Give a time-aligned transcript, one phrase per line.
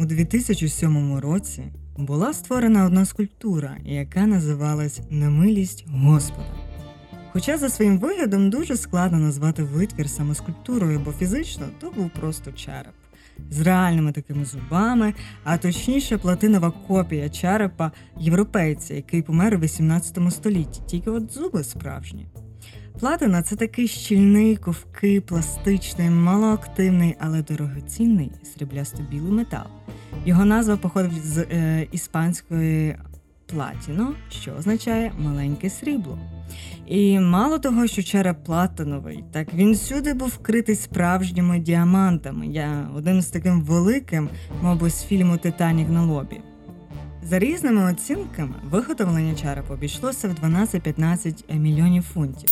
[0.00, 1.62] У 2007 році
[1.96, 6.54] була створена одна скульптура, яка називалась Немилість Господа.
[7.32, 12.52] Хоча за своїм виглядом дуже складно назвати витвір саме скульптурою, бо фізично то був просто
[12.52, 12.94] череп
[13.50, 15.14] з реальними такими зубами,
[15.44, 22.26] а точніше платинова копія черепа європейця, який помер у 18 столітті, тільки от зуби справжні.
[23.00, 29.66] Платина це такий щільний, ковкий, пластичний, малоактивний, але дорогоцінний сріблясто-білий метал.
[30.24, 32.96] Його назва походить з е, іспанської
[33.46, 36.18] платіно, що означає маленьке срібло.
[36.86, 42.46] І мало того, що череп платиновий, так він всюди був вкритий справжніми діамантами.
[42.46, 44.28] Я один з таким великим,
[44.62, 46.40] мабуть, з фільму Титанік на лобі.
[47.22, 52.48] За різними оцінками, виготовлення черепа обійшлося в 12-15 мільйонів фунтів,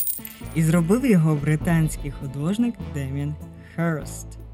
[0.55, 3.35] і зробив його британський художник Демін
[3.75, 4.44] Херст.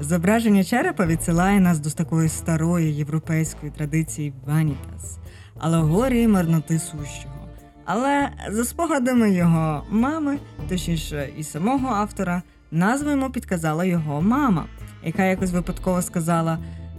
[0.00, 5.18] Зображення черепа відсилає нас до такої старої європейської традиції Ванітас,
[5.58, 7.48] алегорії марноти сущого.
[7.84, 10.38] Але за спогадами його мами,
[10.68, 14.66] точніше і самого автора, назву йому підказала його мама,
[15.04, 16.58] яка якось випадково сказала: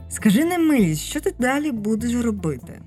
[0.09, 2.81] Скажи не милість, що ти далі будеш робити?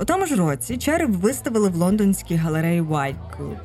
[0.00, 3.56] У тому ж році череп виставили в лондонській галереї White Cube.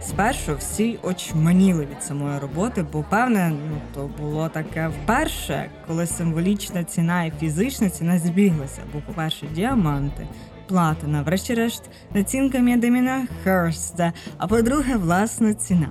[0.00, 6.84] Спершу всі очманіли від самої роботи, бо певне, ну то було таке вперше, коли символічна
[6.84, 8.80] ціна і фізична ціна збіглися.
[8.92, 10.26] Бо, по-перше, діаманти,
[10.68, 11.82] платина, врешті-решт,
[12.14, 15.88] націнка Мєдеміна Херста, а по-друге, власна ціна.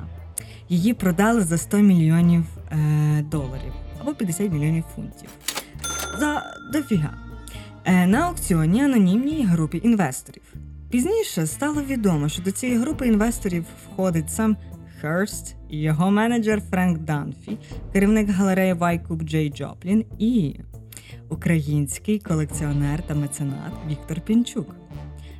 [0.69, 2.77] Її продали за 100 мільйонів е,
[3.21, 5.29] доларів або 50 мільйонів фунтів.
[6.19, 7.13] За дофіга.
[7.85, 10.43] Е, на аукціоні анонімній групі інвесторів.
[10.91, 14.57] Пізніше стало відомо, що до цієї групи інвесторів входить сам
[15.01, 17.57] Херст, його менеджер Френк Данфі,
[17.93, 20.55] керівник галереї Вайкуб Джей Джоплін і
[21.29, 24.75] український колекціонер та меценат Віктор Пінчук.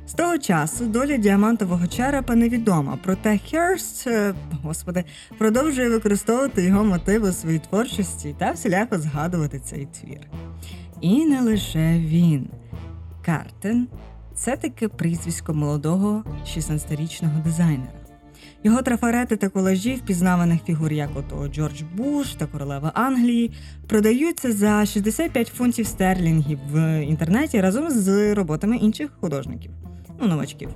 [0.06, 4.08] З того часу доля діамантового черепа невідома, проте Херст,
[4.62, 5.04] господи,
[5.38, 10.20] продовжує використовувати його мотиви у своїй творчості та всіляко згадувати цей твір.
[11.00, 12.50] І не лише він.
[13.24, 13.88] Картен
[14.34, 17.92] це таке прізвисько молодого 16-річного дизайнера.
[18.64, 23.50] Його трафарети та колажі впізнаваних фігур, як ото Джордж Буш та королева Англії,
[23.88, 29.70] продаються за 65 фунтів стерлінгів в інтернеті разом з роботами інших художників,
[30.20, 30.68] ну, новачків.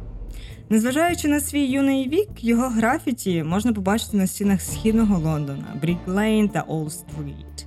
[0.71, 6.49] Незважаючи на свій юний вік, його графіті можна побачити на стінах східного Лондона, Брік Лейн
[6.49, 7.66] та Олд Стріт.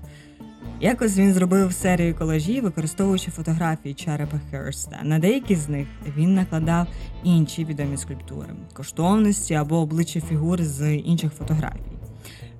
[0.81, 4.99] Якось він зробив серію колажів, використовуючи фотографії черепа Херста.
[5.03, 6.87] На деякі з них він накладав
[7.23, 11.79] інші відомі скульптури, коштовності або обличчя фігур з інших фотографій.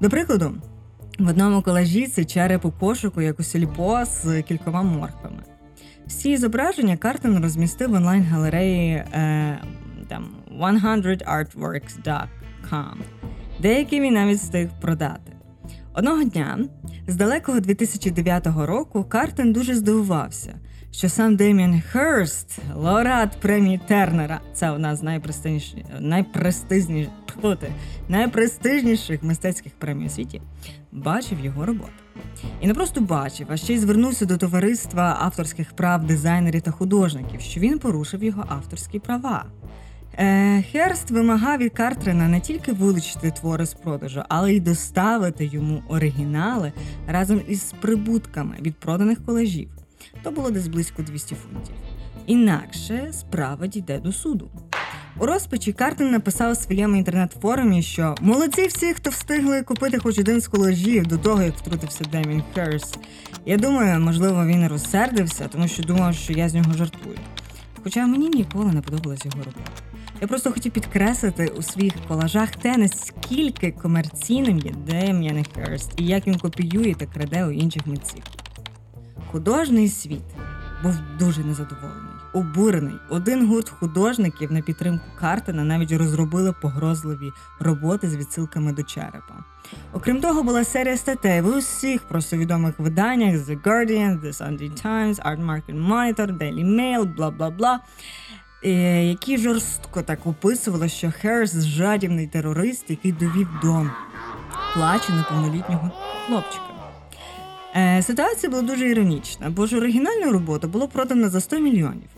[0.01, 0.55] До прикладу,
[1.19, 5.43] в одному колажі це череп у пошуку, як у сільпо з кількома морквами.
[6.07, 9.59] Всі зображення Картен розмістив в онлайн-галереї е,
[10.07, 10.29] там
[10.61, 12.97] 100artworks.com.
[13.61, 15.38] Деякі він навіть встиг продати.
[15.99, 16.59] Одного дня,
[17.07, 20.55] з далекого 2009 року, Картен дуже здивувався,
[20.91, 27.11] що сам Деміан Херст, лауреат премії Тернера, це одна з найпрестижніших, найпрестижніших,
[28.09, 30.41] найпрестижніших мистецьких премій у світі,
[30.91, 31.91] бачив його роботу.
[32.61, 37.41] І не просто бачив, а ще й звернувся до товариства авторських прав дизайнерів та художників,
[37.41, 39.45] що він порушив його авторські права.
[40.21, 45.83] Е, Херст вимагав від Картрена не тільки вилучити твори з продажу, але й доставити йому
[45.87, 46.71] оригінали
[47.07, 49.69] разом із прибутками від проданих колажів.
[50.23, 51.75] То було десь близько 200 фунтів.
[52.25, 54.51] Інакше справа дійде до суду.
[55.19, 60.41] У розпачі Картен написав у своєму інтернет-форумі, що молодці всі, хто встигли купити хоч один
[60.41, 62.99] з колажів до того, як втрутився Демін Херст.
[63.45, 67.17] Я думаю, можливо, він розсердився, тому що думав, що я з нього жартую.
[67.83, 69.88] Хоча мені ніколи не подобалась його робота.
[70.21, 76.27] Я просто хотів підкреслити у своїх колажах те, наскільки комерційним є Дем'ян Херст і як
[76.27, 78.23] він копіює та краде у інших митців.
[79.31, 80.21] Художній світ
[80.83, 82.93] був дуже незадоволений, обурений.
[83.09, 89.43] Один гурт художників на підтримку Картена навіть розробили погрозливі роботи з відсилками до черепа.
[89.93, 95.15] Окрім того, була серія статей в усіх просто відомих виданнях The Guardian, The Sunday Times,
[95.15, 97.79] Art Market Monitor, Daily Mail, бла бла бла.
[98.65, 103.89] Е, які жорстко так описували, що Херс жадібний терорист, який довів до
[104.73, 105.91] плачу неповнолітнього
[106.27, 106.63] хлопчика.
[107.75, 112.09] Е, Ситуація була дуже іронічна, бо ж оригінальну роботу було продано за 100 мільйонів.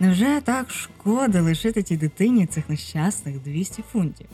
[0.00, 4.26] Невже так шкода лишити тій дитині цих нещасних 200 фунтів?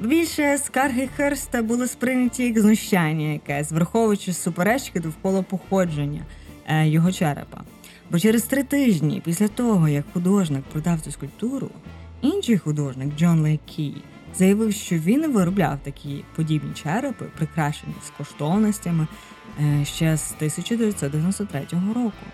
[0.00, 6.20] Більше скарги Херста були сприйняті як знущання якесь, враховуючи суперечки довкола походження
[6.66, 7.59] е, його черепа.
[8.10, 11.70] Бо через три тижні після того, як художник продав цю скульптуру,
[12.20, 13.94] інший художник Джон Лейкі
[14.34, 19.06] заявив, що він виробляв такі подібні черепи, прикрашені з коштовностями
[19.60, 22.26] е, ще з 1993 року.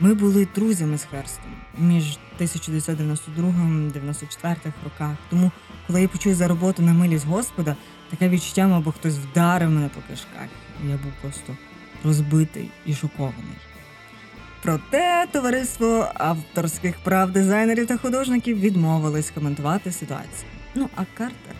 [0.00, 5.16] Ми були друзями з Херстом між 1992-94 роках.
[5.30, 5.50] Тому,
[5.86, 7.76] коли я почув за роботу на милість Господа,
[8.10, 10.48] таке відчуття, мабуть, хтось вдарив мене по кишках.
[10.88, 11.56] Я був просто
[12.04, 13.71] розбитий і шокований.
[14.62, 20.50] Проте товариство авторських прав дизайнерів та художників відмовились коментувати ситуацію.
[20.74, 21.54] Ну а Картер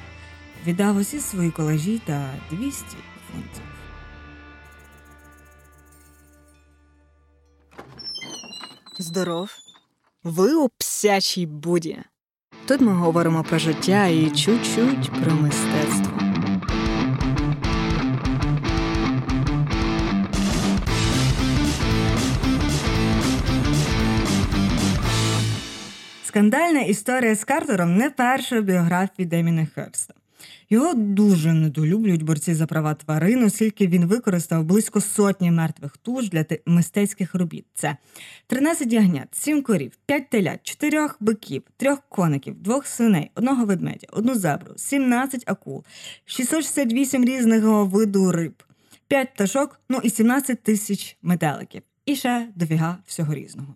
[0.66, 2.84] віддав усі свої колажі та 200
[3.32, 3.62] фунтів.
[8.98, 9.50] Здоров.
[10.24, 11.98] Ви у псячій буді.
[12.66, 16.11] Тут ми говоримо про життя і чуть-чуть про мистецтво.
[26.32, 30.14] Скандальна історія з Картером не перша біографія Деміна Херста.
[30.70, 36.44] Його дуже недолюблюють борці за права тварин, оскільки він використав близько сотні мертвих туш для
[36.66, 37.64] мистецьких робіт.
[37.74, 37.96] Це
[38.46, 44.34] 13 ягнят, 7 корів, 5 телят, 4 биків, 3 коників, 2 свиней, одного ведмедя, одну
[44.34, 45.84] зебру, 17 акул,
[46.24, 48.62] 668 різного виду риб,
[49.08, 51.82] 5 пташок, ну і 17 тисяч метеликів.
[52.06, 53.74] І ще дофіга всього різного.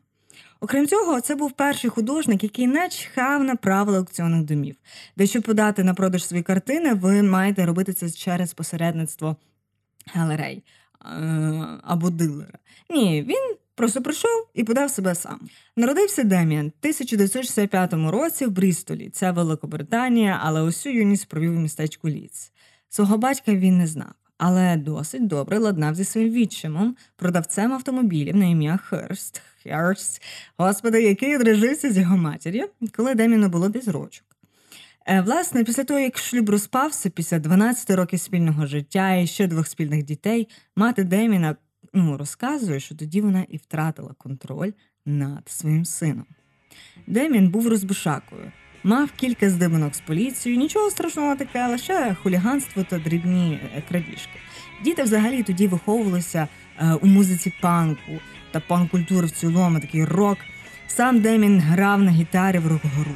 [0.66, 4.76] Окрім цього, це був перший художник, який начхав на правила аукціонних домів,
[5.16, 9.36] де щоб подати на продаж свої картини, ви маєте робити це через посередництво
[10.14, 10.62] галерей
[11.04, 11.08] е,
[11.82, 12.58] або дилера.
[12.90, 15.40] Ні, він просто прийшов і подав себе сам.
[15.76, 19.10] Народився Деміан в 1965 році в Брістолі.
[19.10, 22.52] Це Великобританія, але усю юність провів у містечку Ліц.
[22.88, 24.14] Свого батька він не знав.
[24.38, 30.22] Але досить добре ладнав зі своїм відчимом, продавцем автомобілів на ім'я Херст, Херст,
[30.56, 34.24] господи, який одружився з його матір'ю, коли Деміну було без рочок.
[35.06, 39.66] Е, власне, після того, як шлюб розпався, після 12 років спільного життя і ще двох
[39.66, 41.56] спільних дітей, мати Деміна
[41.94, 44.70] ну, розказує, що тоді вона і втратила контроль
[45.06, 46.26] над своїм сином.
[47.06, 48.52] Демін був розбишакою,
[48.86, 54.38] мав кілька здибинок з поліцією, нічого страшного таке, лише хуліганство та дрібні е, крадіжки.
[54.84, 56.48] Діти взагалі тоді виховувалися
[56.78, 58.12] е, у музиці панку
[58.50, 60.38] та панк-культури в цілому, такий рок.
[60.86, 63.10] Сам Демін грав на гітарі в рок-групі.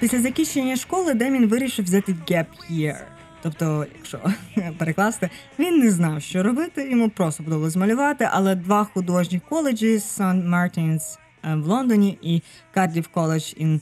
[0.00, 2.98] Після закінчення школи Демін вирішив взяти gap year.
[3.42, 4.18] Тобто, якщо
[4.78, 10.46] перекласти, він не знав, що робити, йому просто подобалось малювати, але два художні коледжі St.
[10.46, 12.42] Мартінс в Лондоні і
[12.74, 13.80] Кардів коледж ін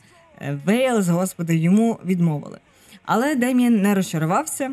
[0.64, 2.58] Вейлз, господи, йому відмовили.
[3.04, 4.72] Але Демін не розчарувався.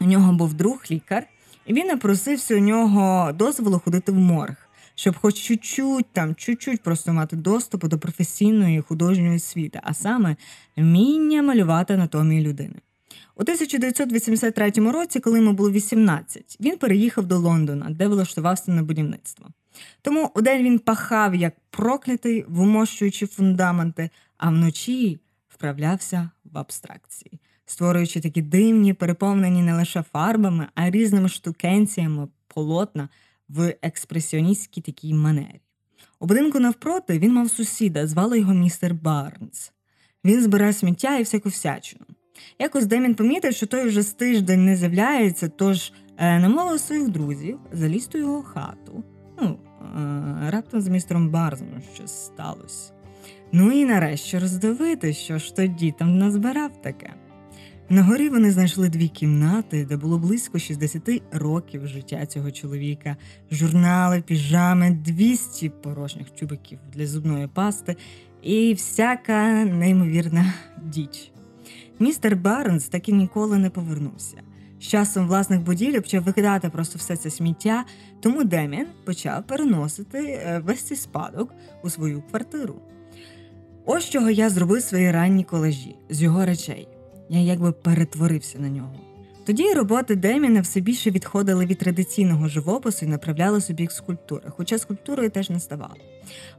[0.00, 1.26] У нього був друг лікар,
[1.66, 4.56] і він напросився у нього дозволу ходити в морг,
[4.94, 10.36] щоб хоч чуть-чуть там, чуть-чуть просто мати доступ до професійної художньої освіти, а саме
[10.76, 12.74] вміння малювати анатомію людини.
[13.36, 19.46] У 1983 році, коли йому було 18, він переїхав до Лондона, де влаштувався на будівництво.
[20.02, 27.40] Тому у день він пахав як проклятий, вимощуючи фундаменти, а вночі вправлявся в абстракції
[27.70, 33.08] створюючи такі дивні, переповнені не лише фарбами, а різними штукенціями полотна
[33.48, 35.60] в експресіоністській такій манері.
[36.20, 39.72] У будинку навпроти він мав сусіда, звали його містер Барнс.
[40.24, 42.04] Він збирає сміття і всяку всячину.
[42.58, 47.58] Якось Демін помітив, що той вже з тиждень не з'являється, тож е, намовив своїх друзів
[47.72, 49.04] заліз у його хату.
[49.40, 52.92] Ну, е, раптом з містером Барзом щось сталося.
[53.52, 57.14] Ну і нарешті роздивити, що ж тоді там назбирав таке.
[57.88, 63.16] На горі вони знайшли дві кімнати, де було близько 60 років життя цього чоловіка,
[63.50, 67.96] журнали, піжами, 200 порожніх чубиків для зубної пасти
[68.42, 70.54] і всяка неймовірна
[70.84, 71.30] діч.
[71.98, 74.42] Містер Барнс так і ніколи не повернувся.
[74.80, 77.84] З часом власних будівель почав викидати просто все це сміття,
[78.20, 82.74] тому Демін почав переносити е, весь цей спадок у свою квартиру.
[83.86, 86.88] Ось чого я зробив свої ранні колежі з його речей
[87.30, 88.94] я якби перетворився на нього.
[89.46, 94.78] Тоді роботи Деміна все більше відходили від традиційного живопису і направляли собі як скульптури, хоча
[94.78, 95.96] скульптурою теж не ставало.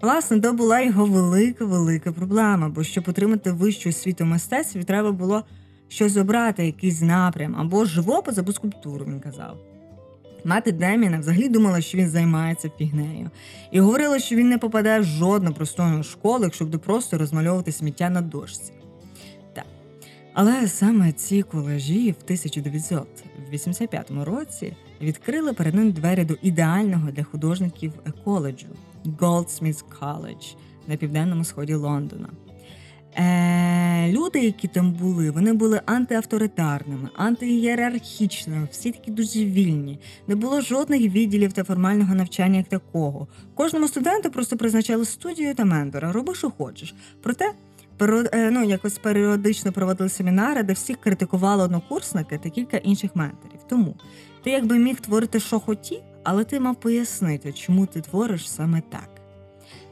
[0.01, 5.43] Власне, то була його велика, велика проблема, бо щоб отримати вищу освіту мистецтві, треба було
[5.91, 9.57] щось обрати, якийсь напрям, або живопис, або скульптуру, він казав.
[10.45, 13.29] Мати Деміна взагалі думала, що він займається фігнею,
[13.71, 18.09] і говорила, що він не попадає в жодну простойну школу, якщо буде просто розмальовувати сміття
[18.09, 18.73] на дошці.
[19.53, 19.65] Так.
[20.33, 27.93] Але саме ці колежі в 1985 році відкрили перед ним двері до ідеального для художників
[28.23, 28.67] коледжу
[29.05, 30.55] Goldsmiths College
[30.87, 32.29] на південному сході Лондона.
[33.15, 39.99] Е, Люди, які там були, вони були антиавторитарними, антиєрархічними, всі такі дуже вільні.
[40.27, 43.27] Не було жодних відділів та формального навчання як такого.
[43.55, 46.11] Кожному студенту просто призначали студію та ментора.
[46.11, 46.95] Роби, що хочеш.
[47.21, 47.51] Проте
[48.01, 53.59] е, ну, якось періодично проводили семінари, де всіх критикували однокурсники та кілька інших менторів.
[53.69, 53.95] Тому
[54.43, 59.10] ти якби міг творити, що хотів, але ти мав пояснити, чому ти твориш саме так.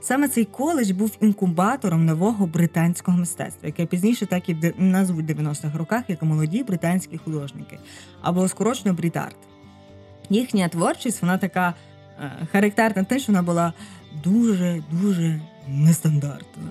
[0.02, 6.04] Саме цей коледж був інкубатором нового британського мистецтва, яке пізніше так і назвуть 90-х роках
[6.08, 7.80] як молоді британські художники
[8.22, 9.36] або скорочено брітарт.
[10.30, 11.74] Їхня творчість вона така
[12.20, 13.74] е, характерна, те, що вона була
[14.24, 16.64] дуже дуже нестандартна.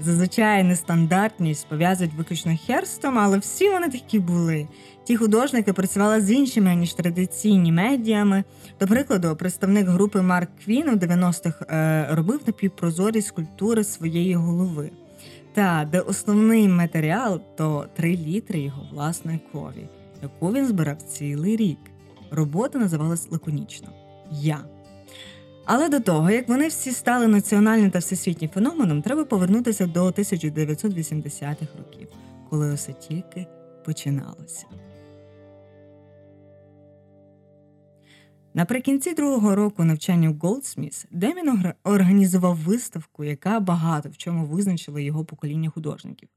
[0.00, 4.68] Зазвичай нестандартність пов'язують виключно херстом, але всі вони такі були.
[5.04, 8.44] Ті художники працювали з іншими ніж традиційні медіями.
[8.80, 14.90] До прикладу, представник групи Марк Квін у 90-х е, робив напівпрозорі скульптури своєї голови.
[15.54, 19.88] Та де основний матеріал то 3 літри його власної крові,
[20.22, 21.78] яку він збирав цілий рік.
[22.30, 23.88] Робота називалась лаконічно
[24.30, 24.64] Я.
[25.70, 31.66] Але до того, як вони всі стали національним та всесвітнім феноменом, треба повернутися до 1980-х
[31.78, 32.08] років,
[32.50, 33.46] коли усе тільки
[33.84, 34.66] починалося.
[38.54, 45.24] Наприкінці другого року навчання в Goldsmiths Демін організував виставку, яка багато в чому визначила його
[45.24, 46.28] покоління художників.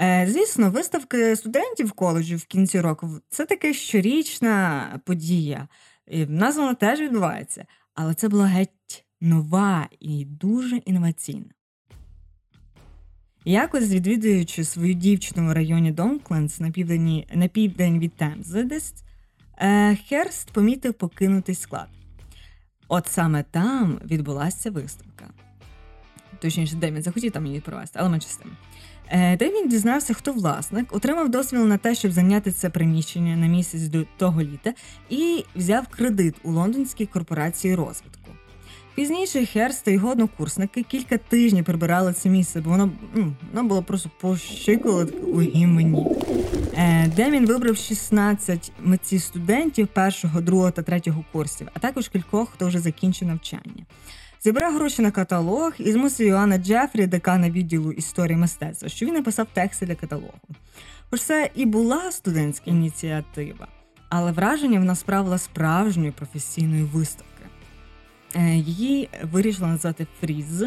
[0.00, 5.68] Е, звісно, виставки студентів в коледжі в кінці року це таке щорічна подія.
[6.06, 11.50] І Назва теж відбувається, але це була геть нова і дуже інноваційна.
[13.44, 18.64] Якось відвідуючи свою дівчину в районі Донклендс на південь, на південь від Темзи,
[19.58, 21.88] Е, Херст помітив покинутий склад.
[22.88, 25.30] От саме там відбулася виставка.
[26.38, 28.52] Точніше, Демін захотів там її провести, але менше з.
[29.08, 33.82] Е, Демін дізнався, хто власник, отримав дозвіл на те, щоб зайняти це приміщення на місяць
[33.82, 34.72] до того літа,
[35.10, 38.22] і взяв кредит у лондонській корпорації розвитку.
[38.94, 43.82] Пізніше Херст та його однокурсники кілька тижнів прибирали це місце, бо воно ну, воно було
[43.82, 44.36] просто по
[45.32, 46.06] у гімені.
[46.74, 52.66] Е, Демін вибрав 16 митців студентів першого, другого та третього курсів, а також кількох, хто
[52.66, 53.84] вже закінчив навчання.
[54.44, 59.46] Зібрав гроші на каталог і змусив Йоанна Джефрі, декана відділу історії мистецтва, що він написав
[59.52, 60.40] тексти для каталогу.
[61.10, 63.68] Хоч це і була студентська ініціатива,
[64.08, 67.44] але враження вона справила справжньої професійної виставки.
[68.34, 70.64] Е, її вирішила назвати Фріз.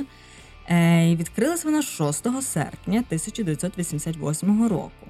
[0.69, 5.07] Е, і Відкрилась вона 6 серпня 1988 року.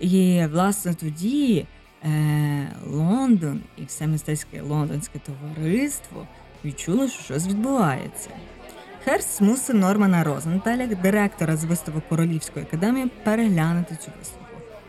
[0.00, 1.66] І, власне, тоді
[2.04, 6.26] е, Лондон і все мистецьке лондонське товариство
[6.64, 8.30] відчуло, що щось відбувається.
[9.04, 14.46] Херст змусив Нормана Розенталя, директора з виставок Королівської академії, переглянути цю виставку.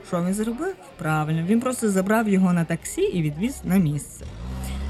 [0.08, 0.76] Що він зробив?
[0.98, 4.26] Правильно, він просто забрав його на таксі і відвіз на місце.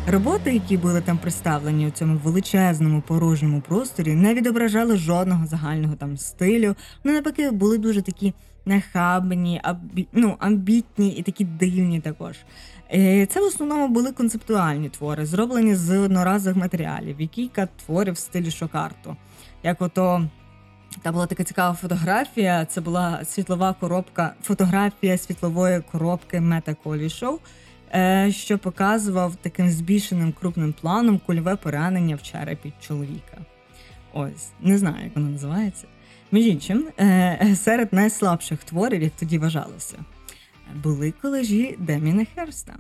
[0.08, 6.18] Роботи, які були там представлені у цьому величезному порожньому просторі, не відображали жодного загального там
[6.18, 6.76] стилю.
[7.04, 8.34] Вони навпаки були дуже такі
[8.66, 12.36] нахабні, абі, ну, амбітні і такі дивні також.
[12.94, 17.52] Е, це в основному були концептуальні твори, зроблені з одноразових матеріалів, які
[17.86, 19.16] творів в стилі шокарту.
[19.64, 20.28] Як ото
[21.02, 22.66] та була така цікава фотографія.
[22.66, 27.40] Це була світлова коробка, фотографія світлової коробки Мета Колі Шоу.
[28.30, 33.38] Що показував таким збільшеним крупним планом кульове поранення в черепі чоловіка.
[34.14, 35.88] Ось, не знаю, як воно називається.
[36.34, 39.98] Між іншим, е, серед найслабших творів, як тоді вважалося,
[40.84, 42.76] були колежі Деміна Херста.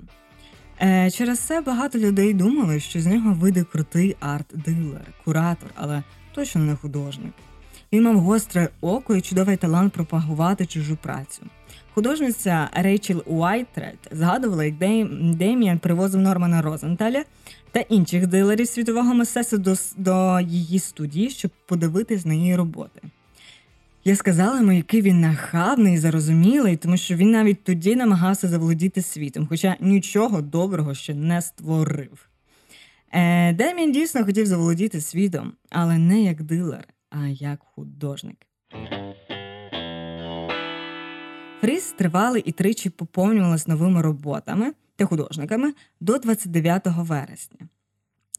[0.81, 6.03] Е, через це багато людей думали, що з нього вийде крутий арт-дилер, куратор, але
[6.35, 7.33] точно не художник.
[7.93, 11.41] Він мав гостре око і чудовий талант пропагувати чужу працю.
[11.93, 14.75] Художниця Рейчел Уайтред згадувала, як
[15.35, 17.23] Деміан привозив Нормана Розенталя
[17.71, 23.01] та інших дилерів світового мистецтва до, до її студії, щоб подивитись на її роботи.
[24.05, 29.47] Я сказала йому, який він нахабний зарозумілий, тому що він навіть тоді намагався заволодіти світом,
[29.47, 32.29] хоча нічого доброго ще не створив.
[33.11, 38.47] Е, Демін дійсно хотів заволодіти світом, але не як дилер, а як художник.
[41.61, 47.67] Фріз тривали і тричі поповнювалась новими роботами та художниками до 29 вересня.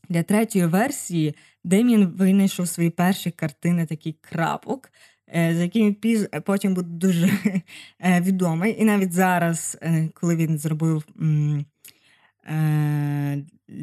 [0.08, 4.90] Для третьої версії Демін винайшов свої перші картини такий крапок,
[5.32, 6.28] за яким піз...
[6.44, 7.30] потім буде дуже
[8.20, 8.82] відомий.
[8.82, 9.78] І навіть зараз,
[10.14, 11.04] коли він зробив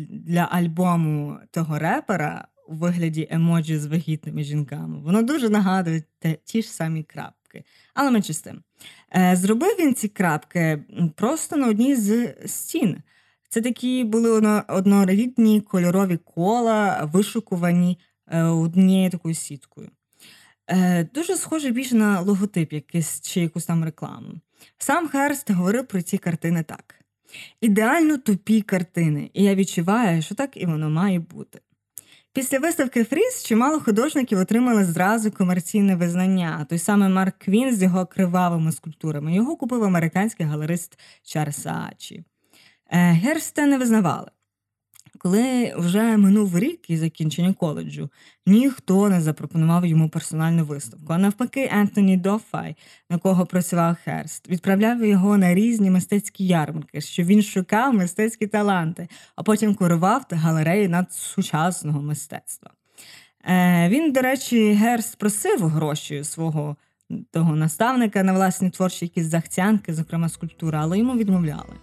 [0.09, 6.03] для альбому того репера у вигляді емоджі з вагітними жінками, воно дуже нагадує
[6.43, 7.63] ті ж самі крапки.
[7.93, 8.63] Але менше з.
[9.33, 10.83] Зробив він ці крапки
[11.15, 12.97] просто на одній з стін.
[13.49, 14.29] Це такі були
[14.67, 19.89] однорідні кольорові кола, вишукувані е, однією такою сіткою.
[20.71, 24.33] Е, дуже схоже більше на логотип якийсь чи якусь там рекламу.
[24.77, 26.95] Сам Херст говорив про ці картини так:
[27.61, 31.59] ідеально тупі картини, і я відчуваю, що так і воно має бути.
[32.33, 36.65] Після виставки Фріз чимало художників отримали зразу комерційне визнання.
[36.69, 39.35] Той самий Марк Квін з його кривавими скульптурами.
[39.35, 42.23] Його купив американський галерист Чарльз Ачі.
[42.89, 44.31] Е, Герста не визнавали.
[45.23, 48.09] Коли вже минув рік із закінчення коледжу,
[48.45, 51.13] ніхто не запропонував йому персональну виставку.
[51.13, 52.75] А навпаки, Ентоні Дофай,
[53.09, 59.07] на кого працював Херст, відправляв його на різні мистецькі ярмарки, що він шукав мистецькі таланти,
[59.35, 62.71] а потім курував галереї надсучасного мистецтва.
[63.45, 66.75] Е, Він, до речі, Герст просив гроші свого
[67.31, 71.75] того наставника на власні творчі якісь захцянки, зокрема скульптура, але йому відмовляли.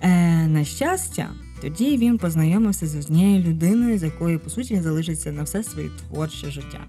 [0.00, 1.28] Е, На щастя,
[1.60, 6.50] тоді він познайомився з однією людиною, з якою, по суті, залишиться на все своє творче
[6.50, 6.80] життя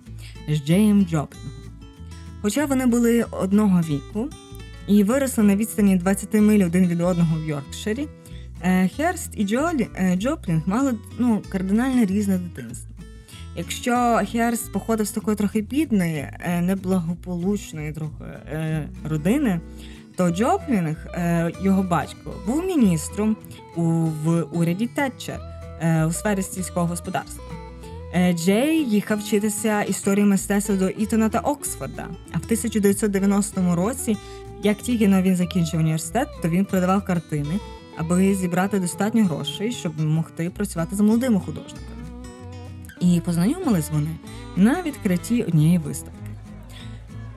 [0.49, 1.51] з Джеєм Джоплінгом.
[2.41, 4.29] Хоча вони були одного віку
[4.87, 8.07] і виросли на відстані 20 миль один від одного в Йоркширі,
[8.61, 12.95] е, Херст і Джолі, е, Джоплінг мали ну, кардинально різне дитинство.
[13.57, 18.23] Якщо Херст походив з такої трохи бідної, е, неблагополучної трохи
[19.05, 19.59] родини,
[20.17, 23.37] то Джоплінг, е, його батько, був міністром
[23.75, 23.83] у,
[24.23, 25.39] в уряді Тетчер
[25.81, 27.43] е, у сфері сільського господарства.
[28.13, 32.07] Е, Джей їхав вчитися історії мистецтва до Ітона та Оксфорда.
[32.31, 34.17] А в 1990 році,
[34.63, 37.59] як тільки він закінчив університет, то він продавав картини,
[37.97, 41.83] аби зібрати достатньо грошей, щоб могти працювати з молодими художниками.
[43.01, 44.09] І познайомились вони
[44.55, 46.16] на відкритті однієї виставки.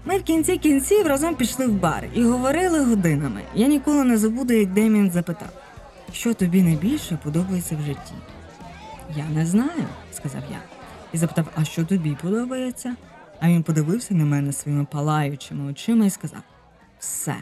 [0.04, 3.42] Ми в кінці кінців разом пішли в бар і говорили годинами.
[3.54, 5.48] Я ніколи не забуду, як Демін запитав,
[6.12, 8.12] що тобі найбільше подобається в житті.
[9.16, 10.58] Я не знаю, сказав я,
[11.12, 12.96] і запитав, а що тобі подобається?
[13.40, 16.42] А він подивився на мене своїми палаючими очима і сказав:
[16.98, 17.36] Все.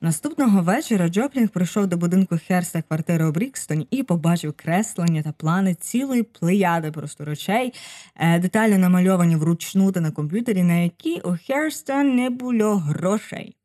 [0.00, 5.74] Наступного вечора Джоплінг прийшов до будинку Херста квартири у Брікстоні і побачив креслення та плани
[5.74, 7.74] цілої плеяди просто речей,
[8.16, 13.56] е, детально намальовані вручну та на комп'ютері, на які у Херста не було грошей.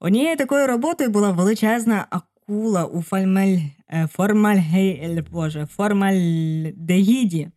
[0.00, 7.48] Однією такою роботою була величезна акула у фальмель, е, формальгей, боже, формальдегіді.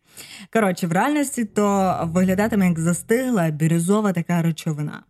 [0.52, 5.02] Коротше, в реальності то виглядатиме як застигла бірюзова така речовина.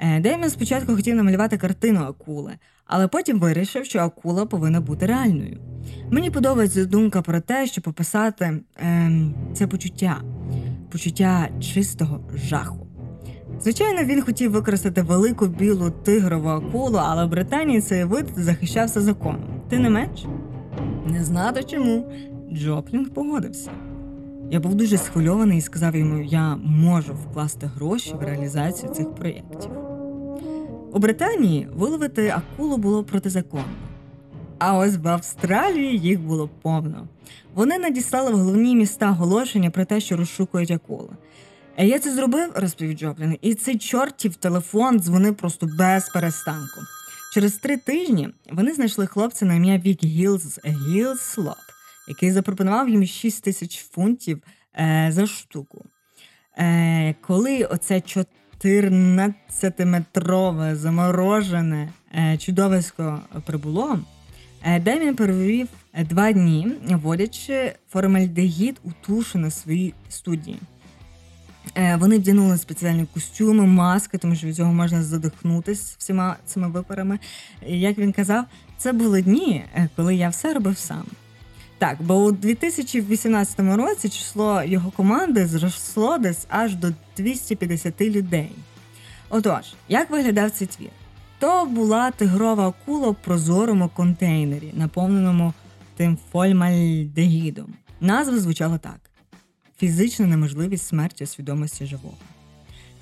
[0.00, 2.52] Е, Демін спочатку хотів намалювати картину акули,
[2.86, 5.58] але потім вирішив, що акула повинна бути реальною.
[6.10, 9.10] Мені подобається думка про те, щоб описати е,
[9.54, 10.20] це почуття,
[10.92, 12.86] почуття чистого жаху.
[13.62, 19.44] Звичайно, він хотів використати велику білу тигрову акулу, але в Британії цей вид захищався законом.
[19.68, 20.26] Ти не менш?
[21.06, 22.12] Не знати чому.
[22.52, 23.70] Джоплінг погодився.
[24.50, 29.89] Я був дуже схвильований і сказав йому, я можу вкласти гроші в реалізацію цих проєктів.
[30.92, 33.64] У Британії виловити акулу було протизаконно.
[34.58, 37.08] А ось в Австралії їх було повно.
[37.54, 41.08] Вони надіслали в головні міста оголошення про те, що розшукують акули.
[41.78, 46.80] Я це зробив, розповів Джоплін, і цей чортів телефон дзвонив просто без перестанку.
[47.34, 51.56] Через три тижні вони знайшли хлопця на ім'я Вік Гілз Гілслоп,
[52.08, 54.42] який запропонував їм 6 тисяч фунтів
[54.74, 55.84] е, за штуку.
[56.58, 58.00] Е, Коли оце
[58.64, 63.98] 14-метрове заморожене е, чудовисько прибуло,
[64.62, 65.68] е, Демін провів
[66.10, 70.58] два дні, водячи формальдегід у тушу на своїй студії.
[71.74, 77.18] Е, вони вдягнули спеціальні костюми, маски, тому що від цього можна задихнутися всіма цими випарами.
[77.66, 78.44] Як він казав,
[78.78, 79.64] це були дні,
[79.96, 81.04] коли я все робив сам.
[81.80, 88.52] Так, бо у 2018 році число його команди зросло десь аж до 250 людей.
[89.28, 90.90] Отож, як виглядав цей твір?
[91.38, 95.52] То була тигрова акула в прозорому контейнері, наповненому
[95.96, 97.74] тим фольмальдегідом.
[98.00, 99.00] Назва звучала так:
[99.78, 102.16] фізична неможливість смерті свідомості живого.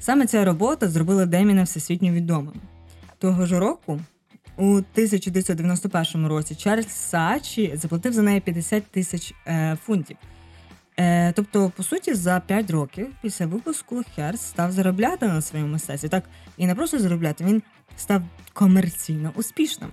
[0.01, 2.55] Саме ця робота зробила Деміна всесвітньо відомим.
[3.19, 4.01] Того ж року
[4.59, 10.17] у 1991 році Чарльз Саачі заплатив за неї 50 тисяч е, фунтів.
[10.97, 16.09] Е, Тобто, по суті, за 5 років після випуску Херст став заробляти на своєму мистецтві.
[16.09, 16.25] Так
[16.57, 17.63] і не просто заробляти, він
[17.97, 19.91] став комерційно успішним.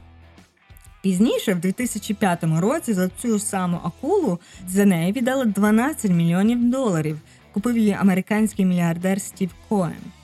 [1.01, 7.19] Пізніше, в 2005 році, за цю саму акулу за неї віддали 12 мільйонів доларів.
[7.54, 10.14] Купив її американський мільярдер Стів Коен.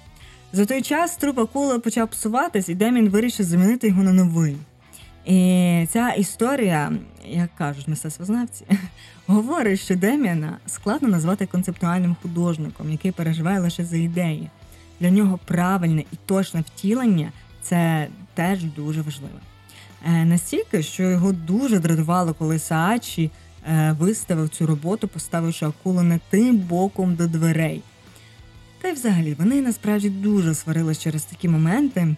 [0.54, 4.58] За той час труп акули почав псуватись, і Демін вирішив замінити його на новий.
[5.26, 6.92] І ця історія,
[7.26, 8.66] як кажуть мистецтвознавці,
[9.28, 14.50] говорить, що Деміана складно назвати концептуальним художником, який переживає лише за ідеї.
[15.00, 19.40] Для нього правильне і точне втілення це теж дуже важливо.
[20.06, 23.32] Е, настільки, що його дуже дратувало, коли Саачі
[23.70, 27.82] е, виставив цю роботу, поставивши акулу не тим боком до дверей.
[28.82, 32.16] Та й взагалі вони насправді дуже сварились через такі моменти,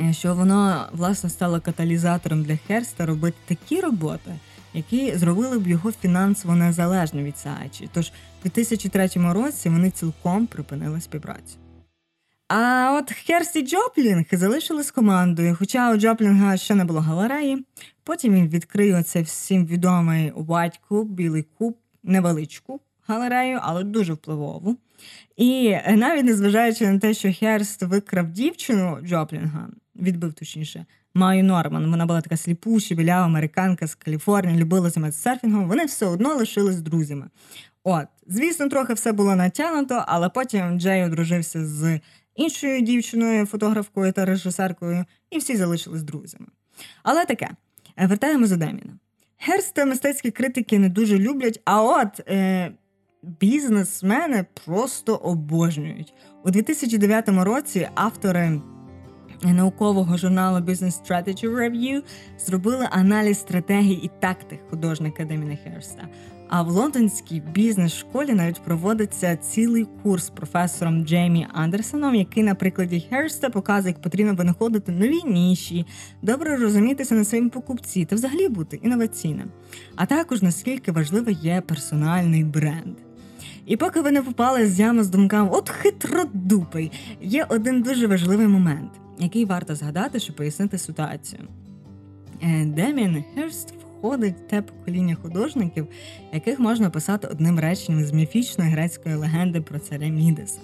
[0.00, 4.32] е, що воно власне стало каталізатором для Херста робити такі роботи,
[4.74, 7.88] які зробили б його фінансово незалежним від Саачі.
[7.92, 11.56] Тож у 2003 році вони цілком припинили співпрацю.
[12.48, 17.64] А от Херсі Джоплінг залишили з командою, хоча у Джоплінга ще не було галереї.
[18.04, 24.76] Потім він відкрив оце всім відомий White Cube, білий куб, невеличку галерею, але дуже впливову.
[25.36, 31.90] І навіть незважаючи на те, що Херст викрав дівчину Джоплінга, відбив точніше, Маю Норман.
[31.90, 35.68] Вона була така сліпуща, білява американка з Каліфорнії, любила займатися серфінгом.
[35.68, 37.26] Вони все одно лишились друзями.
[37.84, 42.00] От, звісно, трохи все було натягнуто, але потім Джей одружився з
[42.34, 46.46] іншою дівчиною, фотографкою та режисеркою, і всі залишились друзями.
[47.02, 47.50] Але таке,
[47.96, 48.98] е, вертаємо за Деміна.
[49.38, 52.72] Герст та мистецькі критики не дуже люблять, а от е,
[53.22, 56.14] бізнесмени просто обожнюють.
[56.44, 58.60] У 2009 році автори
[59.44, 62.02] наукового журналу Business Strategy Review
[62.38, 66.08] зробили аналіз стратегій і тактик художника Деміна Херста.
[66.48, 73.50] А в лондонській бізнес-школі навіть проводиться цілий курс професором Джеймі Андерсоном, який на прикладі Херста
[73.50, 75.86] показує, як потрібно винаходити нові ніші,
[76.22, 79.50] добре розумітися на своєму покупці та взагалі бути інноваційним.
[79.96, 82.96] А також наскільки важливий є персональний бренд.
[83.66, 88.46] І поки ви не попали з ями з думками, от хитродупий, є один дуже важливий
[88.46, 91.42] момент, який варто згадати, щоб пояснити ситуацію.
[92.42, 95.86] Е, Демін Херст входить в те покоління художників,
[96.32, 100.60] яких можна описати одним реченням з міфічної грецької легенди про царя Мідеса.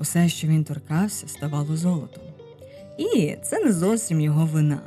[0.00, 2.24] Усе, що він торкався, ставало золотом.
[2.98, 4.80] І це не зовсім його вина.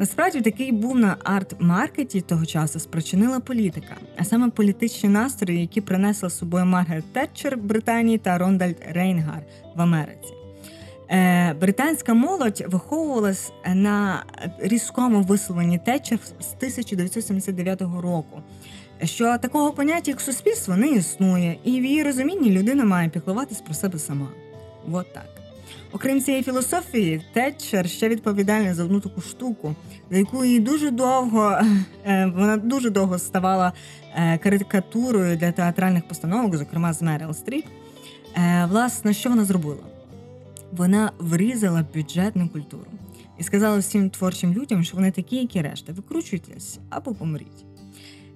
[0.00, 6.30] Насправді такий був на арт-маркеті того часу спричинила політика, а саме політичні настрої, які принесла
[6.30, 9.42] з собою Маргарет Тетчер в Британії та Рондальд Рейнгар
[9.76, 10.34] в Америці.
[11.10, 14.24] Е, британська молодь виховувалась на
[14.58, 18.42] різкому висловленні Тетчер з 1979 року.
[19.04, 23.74] Що такого поняття, як суспільство, не існує, і в її розумінні людина має піклуватись про
[23.74, 24.28] себе сама.
[24.92, 25.39] От так.
[25.92, 29.74] Окрім цієї філософії, Тетчер ще відповідальна за одну таку штуку,
[30.10, 31.60] за яку її дуже довго
[32.06, 33.72] е, вона дуже довго ставала
[34.14, 37.64] е, карикатурою для театральних постановок, зокрема з Мерил Стріп.
[38.68, 39.90] Власне, що вона зробила?
[40.72, 42.86] вона врізала бюджетну культуру
[43.38, 47.64] і сказала всім творчим людям, що вони такі, як і решта, викручуйтесь або помріть.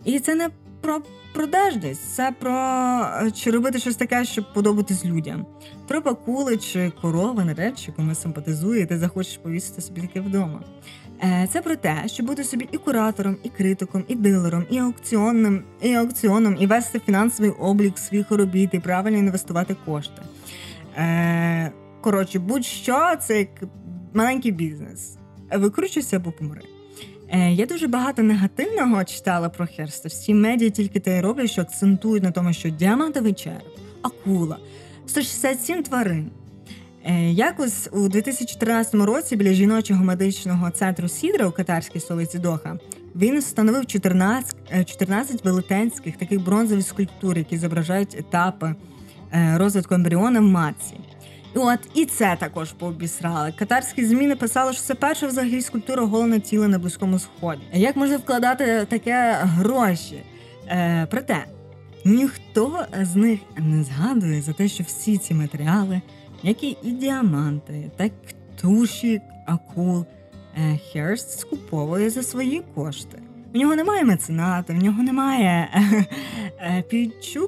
[0.05, 0.51] І це не
[0.85, 1.01] про
[1.35, 5.47] продажність, це про е, чи робити щось таке, щоб подобатись людям.
[5.89, 10.61] Тропа кули чи корова на речі, кому симпатизує, ти захочеш повісити собі таке вдома.
[11.23, 15.65] Е, це про те, щоб бути собі і куратором, і критиком, і дилером, і аукціонним,
[15.83, 20.23] і аукціоном, і вести фінансовий облік своїх робіт, і правильно інвестувати кошти.
[20.97, 23.49] Е, Коротше, будь-що це як
[24.15, 25.17] маленький бізнес.
[25.53, 26.61] Викручуйся або помри.
[27.35, 30.09] Е, Я дуже багато негативного читала про Херста.
[30.09, 34.59] Всі медіа тільки те й роблять, що акцентують на тому, що діамантовий череп, акула,
[35.07, 36.31] 167 тварин.
[37.05, 42.79] Е, Якось у 2013 році біля жіночого медичного центру Сідра у катарській столиці Доха
[43.17, 48.75] він встановив 14 14 е, велетенських таких бронзових скульптур, які зображають етапи
[49.57, 50.95] розвитку ембріона в матці.
[51.55, 53.53] От і це також пообісрали.
[53.53, 57.63] Катарські змі написали, що це перша взагалі скульптура голене тіла на близькому сході.
[57.73, 60.23] Як можна вкладати таке гроші?
[60.69, 61.45] Е, Проте
[62.05, 66.01] ніхто з них не згадує за те, що всі ці матеріали,
[66.43, 68.13] які і діаманти, так
[68.61, 70.05] туші акул,
[70.57, 73.19] е, Херст скуповує за свої кошти.
[73.55, 75.69] В нього немає мецената, в нього немає
[76.61, 76.85] е,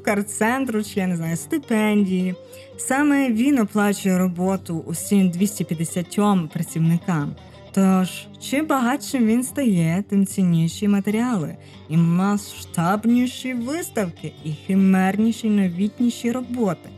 [0.07, 2.35] арт-центру, чи я не знаю, стипендії.
[2.77, 6.19] Саме він оплачує роботу усім 250
[6.53, 7.35] працівникам.
[7.73, 11.57] Тож, чим багатшим він стає, тим цінніші матеріали,
[11.89, 16.89] і масштабніші виставки, і химерніші новітніші роботи,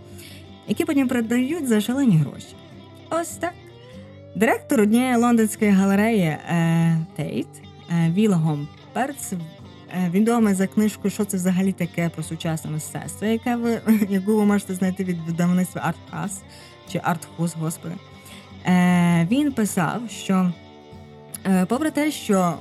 [0.69, 2.55] які потім продають за шалені гроші.
[3.11, 3.55] Ось так.
[4.37, 7.49] Директор однієї лондонської галереї е, Тейт
[7.91, 8.69] е, Вілгом
[8.99, 14.37] Перц, е, відомий за книжку Що це взагалі таке про сучасне мистецтво, яке ви, яку
[14.37, 16.43] ви можете знайти від видавництва Арткас
[16.93, 17.95] чи Артхус, господи.
[18.67, 20.53] Е, він писав, що
[21.47, 22.55] е, попри те, що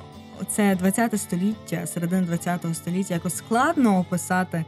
[0.48, 4.64] це 20 століття, середина 20 століття, якось складно описати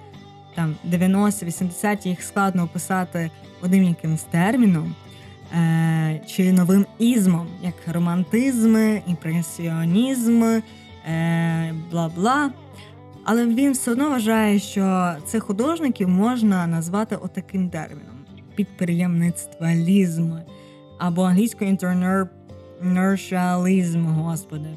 [0.54, 3.30] там 90-80 їх складно описати
[3.62, 4.94] одним якимсь терміном
[5.54, 10.60] е, чи новим ізмом, як романтизм, імпресіонізм,
[11.06, 12.50] е, бла-бла.
[13.24, 18.16] Але він все одно вважає, що цих художників можна назвати отаким терміном:
[18.54, 20.32] підприємництвалізм
[20.98, 24.68] або англійською entrepreneurialism, господи.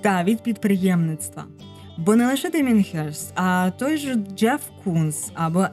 [0.00, 1.44] Та від підприємництва.
[1.98, 5.66] Бо не лише Демієн Херст, а той же Джеф Кунс або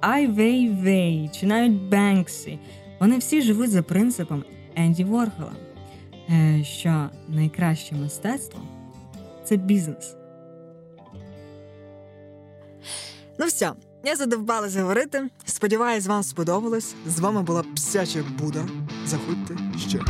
[0.00, 2.58] Ай Вей Вей, чи навіть Бенксі.
[3.00, 4.44] Вони всі живуть за принципом
[4.76, 5.52] Енді Ворхола,
[6.30, 8.60] е, що найкраще мистецтво
[9.48, 10.16] це бізнес.
[13.38, 13.72] Ну все,
[14.04, 15.28] я задовбалась говорити.
[15.44, 16.94] Сподіваюсь, вам сподобалось.
[17.06, 18.68] З вами була псяча Буда.
[19.06, 20.00] Заходьте ще.